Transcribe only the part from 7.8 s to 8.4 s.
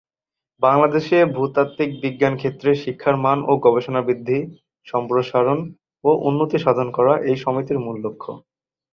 মূল লক্ষ্য।